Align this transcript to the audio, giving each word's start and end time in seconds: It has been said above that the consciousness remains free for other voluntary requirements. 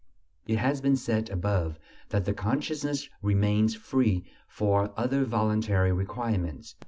It 0.47 0.55
has 0.57 0.81
been 0.81 0.95
said 0.95 1.29
above 1.29 1.77
that 2.09 2.25
the 2.25 2.33
consciousness 2.33 3.07
remains 3.21 3.75
free 3.75 4.25
for 4.47 4.91
other 4.97 5.25
voluntary 5.25 5.91
requirements. 5.91 6.75